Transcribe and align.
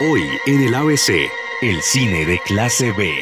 Hoy 0.00 0.22
en 0.46 0.62
el 0.62 0.76
ABC, 0.76 1.28
el 1.60 1.82
cine 1.82 2.24
de 2.24 2.38
clase 2.38 2.92
B. 2.92 3.12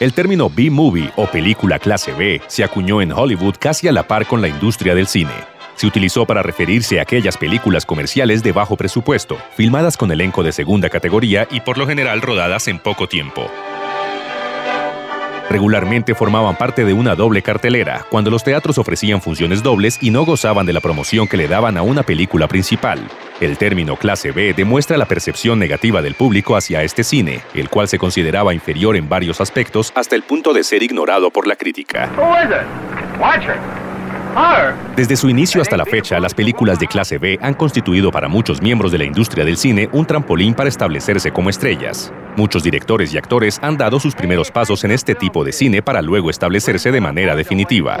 El 0.00 0.12
término 0.12 0.50
B-movie 0.50 1.12
o 1.14 1.28
película 1.28 1.78
clase 1.78 2.12
B 2.14 2.42
se 2.48 2.64
acuñó 2.64 3.00
en 3.00 3.12
Hollywood 3.12 3.54
casi 3.60 3.86
a 3.86 3.92
la 3.92 4.02
par 4.08 4.26
con 4.26 4.42
la 4.42 4.48
industria 4.48 4.96
del 4.96 5.06
cine. 5.06 5.30
Se 5.76 5.86
utilizó 5.86 6.26
para 6.26 6.42
referirse 6.42 6.98
a 6.98 7.02
aquellas 7.02 7.36
películas 7.36 7.86
comerciales 7.86 8.42
de 8.42 8.50
bajo 8.50 8.76
presupuesto, 8.76 9.38
filmadas 9.56 9.96
con 9.96 10.10
elenco 10.10 10.42
de 10.42 10.50
segunda 10.50 10.90
categoría 10.90 11.46
y 11.48 11.60
por 11.60 11.78
lo 11.78 11.86
general 11.86 12.22
rodadas 12.22 12.66
en 12.66 12.80
poco 12.80 13.06
tiempo. 13.06 13.48
Regularmente 15.52 16.14
formaban 16.14 16.56
parte 16.56 16.82
de 16.82 16.94
una 16.94 17.14
doble 17.14 17.42
cartelera, 17.42 18.06
cuando 18.08 18.30
los 18.30 18.42
teatros 18.42 18.78
ofrecían 18.78 19.20
funciones 19.20 19.62
dobles 19.62 19.98
y 20.00 20.08
no 20.08 20.24
gozaban 20.24 20.64
de 20.64 20.72
la 20.72 20.80
promoción 20.80 21.28
que 21.28 21.36
le 21.36 21.46
daban 21.46 21.76
a 21.76 21.82
una 21.82 22.04
película 22.04 22.48
principal. 22.48 23.06
El 23.38 23.58
término 23.58 23.96
clase 23.96 24.32
B 24.32 24.54
demuestra 24.54 24.96
la 24.96 25.04
percepción 25.04 25.58
negativa 25.58 26.00
del 26.00 26.14
público 26.14 26.56
hacia 26.56 26.82
este 26.82 27.04
cine, 27.04 27.42
el 27.52 27.68
cual 27.68 27.86
se 27.86 27.98
consideraba 27.98 28.54
inferior 28.54 28.96
en 28.96 29.10
varios 29.10 29.42
aspectos 29.42 29.92
hasta 29.94 30.16
el 30.16 30.22
punto 30.22 30.54
de 30.54 30.64
ser 30.64 30.82
ignorado 30.82 31.30
por 31.30 31.46
la 31.46 31.54
crítica. 31.54 32.10
Desde 34.96 35.16
su 35.16 35.28
inicio 35.28 35.60
hasta 35.60 35.76
la 35.76 35.84
fecha, 35.84 36.20
las 36.20 36.34
películas 36.34 36.78
de 36.78 36.86
clase 36.86 37.18
B 37.18 37.38
han 37.42 37.54
constituido 37.54 38.10
para 38.10 38.28
muchos 38.28 38.62
miembros 38.62 38.92
de 38.92 38.98
la 38.98 39.04
industria 39.04 39.44
del 39.44 39.56
cine 39.56 39.88
un 39.92 40.06
trampolín 40.06 40.54
para 40.54 40.68
establecerse 40.68 41.32
como 41.32 41.50
estrellas. 41.50 42.12
Muchos 42.36 42.62
directores 42.62 43.12
y 43.12 43.18
actores 43.18 43.58
han 43.62 43.76
dado 43.76 44.00
sus 44.00 44.14
primeros 44.14 44.50
pasos 44.50 44.84
en 44.84 44.90
este 44.90 45.14
tipo 45.14 45.44
de 45.44 45.52
cine 45.52 45.82
para 45.82 46.00
luego 46.02 46.30
establecerse 46.30 46.90
de 46.90 47.00
manera 47.00 47.36
definitiva. 47.36 47.98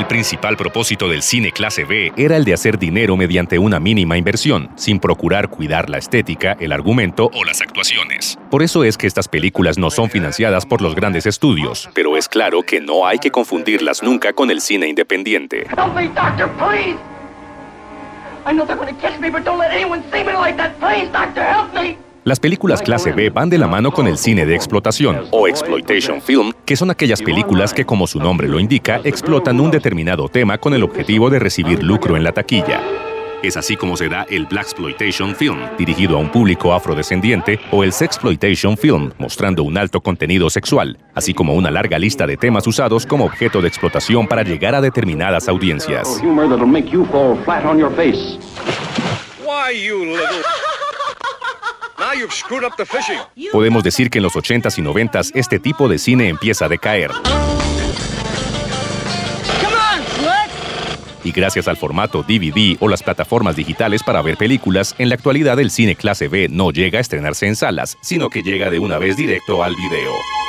El 0.00 0.06
principal 0.06 0.56
propósito 0.56 1.10
del 1.10 1.20
cine 1.20 1.52
clase 1.52 1.84
B 1.84 2.10
era 2.16 2.38
el 2.38 2.46
de 2.46 2.54
hacer 2.54 2.78
dinero 2.78 3.18
mediante 3.18 3.58
una 3.58 3.78
mínima 3.78 4.16
inversión, 4.16 4.70
sin 4.74 4.98
procurar 4.98 5.50
cuidar 5.50 5.90
la 5.90 5.98
estética, 5.98 6.56
el 6.58 6.72
argumento 6.72 7.30
o 7.34 7.44
las 7.44 7.60
actuaciones. 7.60 8.38
Por 8.50 8.62
eso 8.62 8.82
es 8.82 8.96
que 8.96 9.06
estas 9.06 9.28
películas 9.28 9.76
no 9.76 9.90
son 9.90 10.08
financiadas 10.08 10.64
por 10.64 10.80
los 10.80 10.94
grandes 10.94 11.26
estudios, 11.26 11.90
pero 11.92 12.16
es 12.16 12.30
claro 12.30 12.62
que 12.62 12.80
no 12.80 13.06
hay 13.06 13.18
que 13.18 13.30
confundirlas 13.30 14.02
nunca 14.02 14.32
con 14.32 14.50
el 14.50 14.62
cine 14.62 14.88
independiente. 14.88 15.66
Las 22.30 22.38
películas 22.38 22.80
clase 22.80 23.10
B 23.10 23.28
van 23.30 23.50
de 23.50 23.58
la 23.58 23.66
mano 23.66 23.90
con 23.90 24.06
el 24.06 24.16
cine 24.16 24.46
de 24.46 24.54
explotación 24.54 25.24
o 25.32 25.48
exploitation 25.48 26.22
film, 26.22 26.52
que 26.64 26.76
son 26.76 26.88
aquellas 26.88 27.20
películas 27.20 27.74
que, 27.74 27.84
como 27.84 28.06
su 28.06 28.20
nombre 28.20 28.46
lo 28.46 28.60
indica, 28.60 29.00
explotan 29.02 29.58
un 29.58 29.72
determinado 29.72 30.28
tema 30.28 30.56
con 30.56 30.72
el 30.72 30.84
objetivo 30.84 31.28
de 31.28 31.40
recibir 31.40 31.82
lucro 31.82 32.16
en 32.16 32.22
la 32.22 32.30
taquilla. 32.30 32.82
Es 33.42 33.56
así 33.56 33.74
como 33.74 33.96
se 33.96 34.08
da 34.08 34.28
el 34.30 34.46
Black 34.46 34.66
Exploitation 34.66 35.34
Film, 35.34 35.58
dirigido 35.76 36.18
a 36.18 36.20
un 36.20 36.30
público 36.30 36.72
afrodescendiente, 36.72 37.58
o 37.72 37.82
el 37.82 37.92
Sexploitation 37.92 38.76
Film, 38.76 39.10
mostrando 39.18 39.64
un 39.64 39.76
alto 39.76 40.00
contenido 40.00 40.50
sexual, 40.50 40.98
así 41.16 41.34
como 41.34 41.54
una 41.54 41.72
larga 41.72 41.98
lista 41.98 42.28
de 42.28 42.36
temas 42.36 42.64
usados 42.64 43.06
como 43.06 43.24
objeto 43.24 43.60
de 43.60 43.66
explotación 43.66 44.28
para 44.28 44.44
llegar 44.44 44.76
a 44.76 44.80
determinadas 44.80 45.48
audiencias. 45.48 46.22
Podemos 53.52 53.82
decir 53.82 54.10
que 54.10 54.18
en 54.18 54.24
los 54.24 54.34
80s 54.34 54.78
y 54.78 54.82
90s 54.82 55.30
este 55.34 55.58
tipo 55.58 55.88
de 55.88 55.98
cine 55.98 56.28
empieza 56.28 56.66
a 56.66 56.68
decaer. 56.68 57.10
Y 61.22 61.32
gracias 61.32 61.68
al 61.68 61.76
formato 61.76 62.22
DVD 62.22 62.76
o 62.80 62.88
las 62.88 63.02
plataformas 63.02 63.54
digitales 63.54 64.02
para 64.02 64.22
ver 64.22 64.36
películas, 64.36 64.94
en 64.98 65.10
la 65.10 65.16
actualidad 65.16 65.60
el 65.60 65.70
cine 65.70 65.94
clase 65.94 66.28
B 66.28 66.48
no 66.50 66.70
llega 66.70 66.98
a 66.98 67.00
estrenarse 67.02 67.46
en 67.46 67.56
salas, 67.56 67.98
sino 68.00 68.30
que 68.30 68.42
llega 68.42 68.70
de 68.70 68.78
una 68.78 68.98
vez 68.98 69.16
directo 69.16 69.62
al 69.62 69.76
video. 69.76 70.39